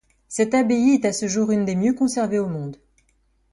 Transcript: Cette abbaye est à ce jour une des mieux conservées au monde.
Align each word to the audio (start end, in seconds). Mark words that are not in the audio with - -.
Cette 0.27 0.55
abbaye 0.55 0.95
est 0.95 1.05
à 1.05 1.13
ce 1.13 1.27
jour 1.27 1.51
une 1.51 1.63
des 1.63 1.75
mieux 1.75 1.93
conservées 1.93 2.39
au 2.39 2.47
monde. 2.47 2.77